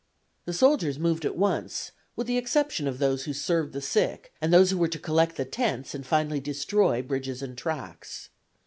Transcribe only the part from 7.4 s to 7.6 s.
and